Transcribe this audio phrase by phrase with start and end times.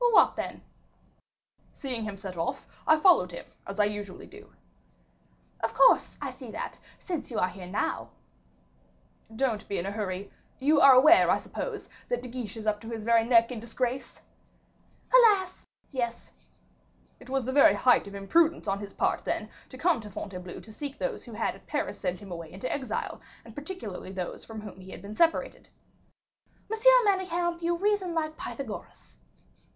[0.09, 0.63] "What then?"
[1.73, 4.51] "Seeing him set off, I followed him, as I usually do."
[5.59, 8.09] "Of course, I see that, since you are here now."
[9.35, 10.31] "Don't be in a hurry.
[10.57, 13.59] You are aware, I suppose, that De Guiche is up to his very neck in
[13.59, 14.21] disgrace?"
[15.13, 15.67] "Alas!
[15.91, 16.31] yes."
[17.19, 20.61] "It was the very height of imprudence on his part, then, to come to Fontainebleau
[20.61, 24.43] to seek those who had at Paris sent him away into exile, and particularly those
[24.45, 25.69] from whom he had been separated."
[26.71, 29.13] "Monsieur Manicamp, you reason like Pythagoras."